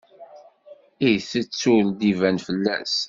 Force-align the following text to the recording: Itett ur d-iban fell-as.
Itett 1.11 1.61
ur 1.75 1.81
d-iban 1.99 2.37
fell-as. 2.47 2.95